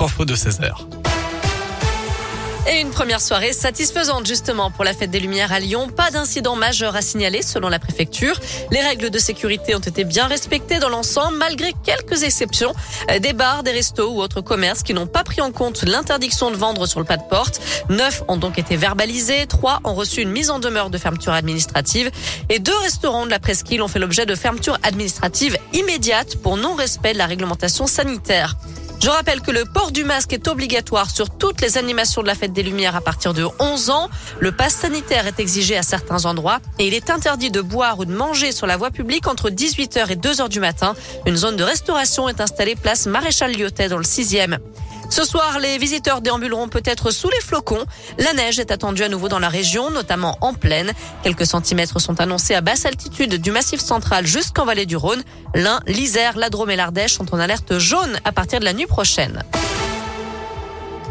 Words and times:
Info 0.00 0.24
de 0.24 0.34
16h. 0.34 0.72
Et 2.70 2.80
une 2.80 2.90
première 2.90 3.20
soirée 3.20 3.52
satisfaisante 3.52 4.26
justement 4.26 4.70
pour 4.70 4.84
la 4.84 4.94
fête 4.94 5.10
des 5.10 5.20
Lumières 5.20 5.52
à 5.52 5.58
Lyon. 5.58 5.88
Pas 5.88 6.10
d'incident 6.10 6.54
majeur 6.56 6.94
à 6.94 7.02
signaler 7.02 7.42
selon 7.42 7.68
la 7.68 7.78
préfecture. 7.78 8.38
Les 8.70 8.80
règles 8.80 9.10
de 9.10 9.18
sécurité 9.18 9.74
ont 9.74 9.80
été 9.80 10.04
bien 10.04 10.26
respectées 10.26 10.78
dans 10.78 10.88
l'ensemble 10.88 11.36
malgré 11.36 11.72
quelques 11.84 12.22
exceptions. 12.22 12.72
Euh, 13.10 13.18
des 13.18 13.32
bars, 13.32 13.64
des 13.64 13.72
restos 13.72 14.12
ou 14.12 14.22
autres 14.22 14.40
commerces 14.40 14.82
qui 14.82 14.94
n'ont 14.94 15.08
pas 15.08 15.24
pris 15.24 15.40
en 15.40 15.50
compte 15.50 15.82
l'interdiction 15.82 16.50
de 16.50 16.56
vendre 16.56 16.86
sur 16.86 17.00
le 17.00 17.06
pas 17.06 17.16
de 17.16 17.28
porte. 17.28 17.60
Neuf 17.90 18.22
ont 18.28 18.36
donc 18.36 18.58
été 18.58 18.76
verbalisés. 18.76 19.46
Trois 19.46 19.80
ont 19.84 19.94
reçu 19.94 20.22
une 20.22 20.30
mise 20.30 20.50
en 20.50 20.60
demeure 20.60 20.88
de 20.88 20.98
fermeture 20.98 21.32
administrative. 21.32 22.10
Et 22.48 22.60
deux 22.60 22.78
restaurants 22.78 23.26
de 23.26 23.30
la 23.30 23.40
presqu'île 23.40 23.82
ont 23.82 23.88
fait 23.88 23.98
l'objet 23.98 24.24
de 24.24 24.34
fermeture 24.36 24.78
administrative 24.84 25.58
immédiate 25.72 26.36
pour 26.36 26.56
non-respect 26.56 27.12
de 27.12 27.18
la 27.18 27.26
réglementation 27.26 27.86
sanitaire. 27.86 28.56
Je 29.02 29.10
rappelle 29.10 29.40
que 29.40 29.50
le 29.50 29.64
port 29.64 29.90
du 29.90 30.04
masque 30.04 30.32
est 30.32 30.46
obligatoire 30.46 31.10
sur 31.10 31.28
toutes 31.28 31.60
les 31.60 31.76
animations 31.76 32.22
de 32.22 32.28
la 32.28 32.36
fête 32.36 32.52
des 32.52 32.62
Lumières 32.62 32.94
à 32.94 33.00
partir 33.00 33.34
de 33.34 33.44
11 33.58 33.90
ans. 33.90 34.08
Le 34.38 34.52
pass 34.52 34.74
sanitaire 34.74 35.26
est 35.26 35.40
exigé 35.40 35.76
à 35.76 35.82
certains 35.82 36.24
endroits 36.24 36.60
et 36.78 36.86
il 36.86 36.94
est 36.94 37.10
interdit 37.10 37.50
de 37.50 37.60
boire 37.60 37.98
ou 37.98 38.04
de 38.04 38.14
manger 38.14 38.52
sur 38.52 38.68
la 38.68 38.76
voie 38.76 38.92
publique 38.92 39.26
entre 39.26 39.50
18h 39.50 40.12
et 40.12 40.14
2h 40.14 40.48
du 40.48 40.60
matin. 40.60 40.94
Une 41.26 41.34
zone 41.34 41.56
de 41.56 41.64
restauration 41.64 42.28
est 42.28 42.40
installée 42.40 42.76
place 42.76 43.06
Maréchal 43.06 43.50
Lyotet 43.50 43.88
dans 43.88 43.98
le 43.98 44.04
6e. 44.04 44.58
Ce 45.12 45.24
soir, 45.26 45.58
les 45.58 45.76
visiteurs 45.76 46.22
déambuleront 46.22 46.68
peut-être 46.68 47.10
sous 47.10 47.28
les 47.28 47.40
flocons. 47.42 47.84
La 48.16 48.32
neige 48.32 48.58
est 48.58 48.70
attendue 48.70 49.02
à 49.02 49.10
nouveau 49.10 49.28
dans 49.28 49.40
la 49.40 49.50
région, 49.50 49.90
notamment 49.90 50.38
en 50.40 50.54
plaine. 50.54 50.90
Quelques 51.22 51.44
centimètres 51.44 52.00
sont 52.00 52.18
annoncés 52.18 52.54
à 52.54 52.62
basse 52.62 52.86
altitude 52.86 53.34
du 53.34 53.50
massif 53.50 53.78
central 53.78 54.26
jusqu'en 54.26 54.64
vallée 54.64 54.86
du 54.86 54.96
Rhône. 54.96 55.22
L'Ain, 55.54 55.80
l'Isère, 55.86 56.38
la 56.38 56.48
Drôme 56.48 56.70
et 56.70 56.76
l'Ardèche 56.76 57.12
sont 57.12 57.34
en 57.34 57.38
alerte 57.38 57.76
jaune 57.76 58.18
à 58.24 58.32
partir 58.32 58.58
de 58.58 58.64
la 58.64 58.72
nuit 58.72 58.86
prochaine. 58.86 59.42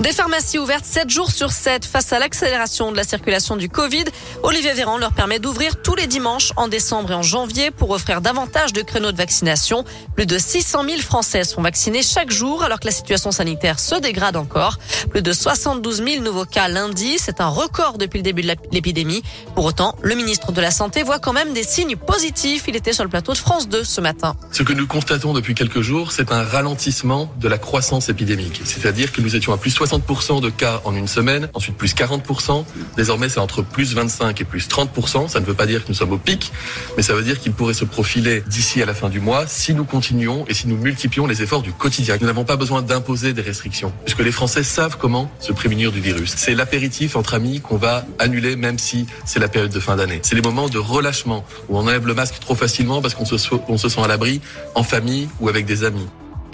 Des 0.00 0.12
pharmacies 0.12 0.58
ouvertes 0.58 0.84
7 0.84 1.08
jours 1.08 1.30
sur 1.30 1.50
7 1.50 1.86
face 1.86 2.12
à 2.12 2.18
l'accélération 2.18 2.92
de 2.92 2.96
la 2.96 3.02
circulation 3.02 3.56
du 3.56 3.70
Covid. 3.70 4.04
Olivier 4.42 4.74
Véran 4.74 4.98
leur 4.98 5.12
permet 5.12 5.38
d'ouvrir 5.38 5.80
tous 5.80 5.94
les 5.94 6.06
dimanches 6.06 6.52
en 6.56 6.68
décembre 6.68 7.12
et 7.12 7.14
en 7.14 7.22
janvier 7.22 7.70
pour 7.70 7.90
offrir 7.90 8.20
davantage 8.20 8.74
de 8.74 8.82
créneaux 8.82 9.10
de 9.10 9.16
vaccination. 9.16 9.84
Plus 10.14 10.26
de 10.26 10.36
600 10.36 10.84
000 10.84 11.00
Français 11.00 11.44
sont 11.44 11.62
vaccinés 11.62 12.02
chaque 12.02 12.30
jour 12.30 12.62
alors 12.62 12.78
que 12.78 12.84
la 12.84 12.92
situation 12.92 13.32
sanitaire 13.32 13.80
se 13.80 13.94
dégrade 13.94 14.36
encore. 14.36 14.78
Plus 15.10 15.22
de 15.22 15.32
72 15.32 16.04
000 16.04 16.22
nouveaux 16.22 16.44
cas 16.44 16.68
lundi. 16.68 17.16
C'est 17.18 17.40
un 17.40 17.48
record 17.48 17.96
depuis 17.96 18.18
le 18.18 18.22
début 18.22 18.42
de 18.42 18.54
l'épidémie. 18.72 19.22
Pour 19.54 19.64
autant, 19.64 19.96
le 20.02 20.14
ministre 20.14 20.52
de 20.52 20.60
la 20.60 20.70
Santé 20.70 21.04
voit 21.04 21.18
quand 21.18 21.32
même 21.32 21.54
des 21.54 21.64
signes 21.64 21.96
positifs. 21.96 22.64
Il 22.68 22.76
était 22.76 22.92
sur 22.92 23.02
le 23.02 23.10
plateau 23.10 23.32
de 23.32 23.38
France 23.38 23.66
2 23.68 23.82
ce 23.82 24.02
matin. 24.02 24.36
Ce 24.52 24.62
que 24.62 24.74
nous 24.74 24.86
constatons 24.86 25.32
depuis 25.32 25.54
quelques 25.54 25.80
jours, 25.80 26.12
c'est 26.12 26.32
un 26.32 26.44
ralentissement 26.44 27.32
de 27.40 27.48
la 27.48 27.56
croissance 27.56 28.10
épidémique. 28.10 28.60
C'est-à-dire 28.64 29.10
que 29.10 29.22
nous 29.22 29.34
étions 29.34 29.54
à 29.54 29.56
plus 29.56 29.74
60% 29.74 29.85
de 29.86 30.50
cas 30.50 30.80
en 30.84 30.94
une 30.94 31.08
semaine, 31.08 31.48
ensuite 31.54 31.76
plus 31.76 31.94
40%. 31.94 32.64
Désormais, 32.96 33.28
c'est 33.28 33.40
entre 33.40 33.62
plus 33.62 33.94
25 33.94 34.40
et 34.40 34.44
plus 34.44 34.68
30%. 34.68 35.28
Ça 35.28 35.40
ne 35.40 35.44
veut 35.44 35.54
pas 35.54 35.66
dire 35.66 35.84
que 35.84 35.88
nous 35.88 35.94
sommes 35.94 36.12
au 36.12 36.18
pic, 36.18 36.52
mais 36.96 37.02
ça 37.02 37.14
veut 37.14 37.22
dire 37.22 37.40
qu'il 37.40 37.52
pourrait 37.52 37.74
se 37.74 37.84
profiler 37.84 38.42
d'ici 38.46 38.82
à 38.82 38.86
la 38.86 38.94
fin 38.94 39.08
du 39.08 39.20
mois 39.20 39.46
si 39.46 39.74
nous 39.74 39.84
continuons 39.84 40.44
et 40.48 40.54
si 40.54 40.68
nous 40.68 40.76
multiplions 40.76 41.26
les 41.26 41.42
efforts 41.42 41.62
du 41.62 41.72
quotidien. 41.72 42.16
Nous 42.20 42.26
n'avons 42.26 42.44
pas 42.44 42.56
besoin 42.56 42.82
d'imposer 42.82 43.32
des 43.32 43.42
restrictions, 43.42 43.92
puisque 44.04 44.20
les 44.20 44.32
Français 44.32 44.62
savent 44.62 44.96
comment 44.98 45.30
se 45.40 45.52
prémunir 45.52 45.92
du 45.92 46.00
virus. 46.00 46.34
C'est 46.36 46.54
l'apéritif 46.54 47.16
entre 47.16 47.34
amis 47.34 47.60
qu'on 47.60 47.76
va 47.76 48.04
annuler, 48.18 48.56
même 48.56 48.78
si 48.78 49.06
c'est 49.24 49.40
la 49.40 49.48
période 49.48 49.72
de 49.72 49.80
fin 49.80 49.96
d'année. 49.96 50.20
C'est 50.22 50.34
les 50.34 50.42
moments 50.42 50.68
de 50.68 50.78
relâchement 50.78 51.44
où 51.68 51.78
on 51.78 51.82
enlève 51.82 52.06
le 52.06 52.14
masque 52.14 52.38
trop 52.40 52.54
facilement 52.54 53.00
parce 53.00 53.14
qu'on 53.14 53.24
se, 53.24 53.38
se 53.38 53.88
sent 53.88 54.00
à 54.02 54.08
l'abri 54.08 54.40
en 54.74 54.82
famille 54.82 55.28
ou 55.40 55.48
avec 55.48 55.64
des 55.64 55.84
amis. 55.84 56.06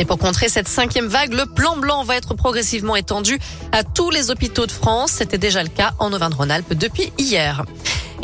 Et 0.02 0.04
pour 0.04 0.18
contrer 0.18 0.48
cette 0.48 0.66
cinquième 0.66 1.06
vague, 1.06 1.32
le 1.32 1.46
plan 1.46 1.76
blanc 1.76 2.02
va 2.02 2.16
être 2.16 2.34
progressivement 2.34 2.96
étendu 2.96 3.38
à 3.70 3.84
tous 3.84 4.10
les 4.10 4.32
hôpitaux 4.32 4.66
de 4.66 4.72
France. 4.72 5.12
C'était 5.12 5.38
déjà 5.38 5.62
le 5.62 5.68
cas 5.68 5.92
en 6.00 6.12
Auvergne-Rhône-Alpes 6.12 6.74
depuis 6.74 7.12
hier. 7.18 7.64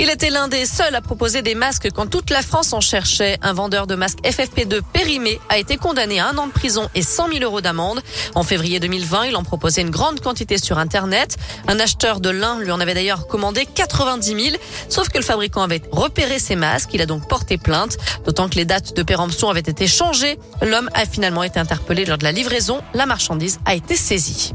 Il 0.00 0.10
était 0.10 0.30
l'un 0.30 0.46
des 0.46 0.64
seuls 0.64 0.94
à 0.94 1.00
proposer 1.00 1.42
des 1.42 1.56
masques 1.56 1.88
quand 1.92 2.06
toute 2.06 2.30
la 2.30 2.42
France 2.42 2.72
en 2.72 2.80
cherchait. 2.80 3.36
Un 3.42 3.52
vendeur 3.52 3.88
de 3.88 3.96
masques 3.96 4.20
FFP2 4.22 4.80
périmé 4.92 5.40
a 5.48 5.58
été 5.58 5.76
condamné 5.76 6.20
à 6.20 6.28
un 6.28 6.38
an 6.38 6.46
de 6.46 6.52
prison 6.52 6.88
et 6.94 7.02
100 7.02 7.32
000 7.32 7.40
euros 7.42 7.60
d'amende. 7.60 8.00
En 8.36 8.44
février 8.44 8.78
2020, 8.78 9.26
il 9.26 9.36
en 9.36 9.42
proposait 9.42 9.82
une 9.82 9.90
grande 9.90 10.20
quantité 10.20 10.56
sur 10.56 10.78
Internet. 10.78 11.36
Un 11.66 11.80
acheteur 11.80 12.20
de 12.20 12.30
l'un 12.30 12.60
lui 12.60 12.70
en 12.70 12.78
avait 12.78 12.94
d'ailleurs 12.94 13.26
commandé 13.26 13.66
90 13.66 14.44
000. 14.50 14.56
Sauf 14.88 15.08
que 15.08 15.18
le 15.18 15.24
fabricant 15.24 15.62
avait 15.62 15.82
repéré 15.90 16.38
ses 16.38 16.54
masques. 16.54 16.90
Il 16.94 17.02
a 17.02 17.06
donc 17.06 17.26
porté 17.28 17.58
plainte. 17.58 17.96
D'autant 18.24 18.48
que 18.48 18.54
les 18.54 18.64
dates 18.64 18.94
de 18.94 19.02
péremption 19.02 19.50
avaient 19.50 19.60
été 19.60 19.88
changées. 19.88 20.38
L'homme 20.62 20.88
a 20.94 21.06
finalement 21.06 21.42
été 21.42 21.58
interpellé 21.58 22.04
lors 22.04 22.18
de 22.18 22.24
la 22.24 22.30
livraison. 22.30 22.82
La 22.94 23.06
marchandise 23.06 23.58
a 23.64 23.74
été 23.74 23.96
saisie. 23.96 24.54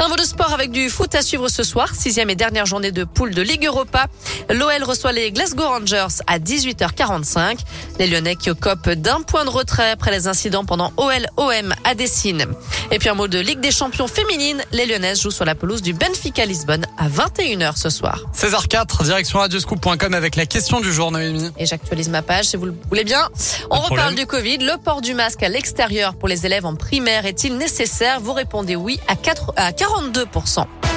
Un 0.00 0.08
mot 0.08 0.16
de 0.16 0.22
sport 0.22 0.52
avec 0.52 0.72
du 0.72 0.90
foot 0.90 1.14
à 1.14 1.22
suivre 1.22 1.48
ce 1.48 1.62
soir. 1.62 1.94
Sixième 1.94 2.28
et 2.30 2.34
dernière 2.34 2.66
journée 2.66 2.90
de 2.90 3.04
poule 3.04 3.34
de 3.34 3.42
Ligue 3.42 3.66
Europa. 3.66 4.06
L'OL 4.50 4.82
reçoit 4.82 5.12
les 5.12 5.30
Glasgow 5.30 5.68
Rangers 5.68 6.22
à 6.26 6.38
18h45. 6.38 7.58
Les 7.98 8.08
Lyonnais 8.08 8.34
qui 8.34 8.50
occupent 8.50 8.90
d'un 8.90 9.22
point 9.22 9.44
de 9.44 9.50
retrait 9.50 9.90
après 9.90 10.10
les 10.10 10.26
incidents 10.26 10.64
pendant 10.64 10.92
OL-OM 10.96 11.74
à 11.84 11.94
Dessine. 11.94 12.46
Et 12.90 12.98
puis 12.98 13.08
un 13.10 13.14
mot 13.14 13.28
de 13.28 13.38
Ligue 13.38 13.60
des 13.60 13.70
champions 13.70 14.08
féminines. 14.08 14.62
Les 14.72 14.86
Lyonnaises 14.86 15.20
jouent 15.20 15.30
sur 15.30 15.44
la 15.44 15.54
pelouse 15.54 15.82
du 15.82 15.92
Benfica 15.92 16.46
Lisbonne 16.46 16.86
à 16.98 17.08
21h 17.08 17.76
ce 17.76 17.90
soir. 17.90 18.22
16h04, 18.34 19.04
direction 19.04 19.38
radioscoop.com 19.38 20.14
avec 20.14 20.34
la 20.34 20.46
question 20.46 20.80
du 20.80 20.92
jour, 20.92 21.12
Noémie. 21.12 21.50
Et 21.58 21.66
j'actualise 21.66 22.08
ma 22.08 22.22
page 22.22 22.46
si 22.46 22.56
vous 22.56 22.66
le 22.66 22.74
voulez 22.88 23.04
bien. 23.04 23.28
On 23.70 23.78
reparle 23.78 24.14
du 24.14 24.26
Covid. 24.26 24.58
Le 24.58 24.78
port 24.78 25.00
du 25.00 25.14
masque 25.14 25.42
à 25.42 25.48
l'extérieur 25.48 26.14
pour 26.14 26.28
les 26.28 26.44
élèves 26.44 26.66
en 26.66 26.74
primaire 26.74 27.24
est-il 27.24 27.56
nécessaire? 27.56 28.20
Vous 28.20 28.32
répondez 28.32 28.74
oui 28.74 28.98
à 29.06 29.14
4, 29.14 29.52
à 29.56 29.72
42%. 29.82 30.91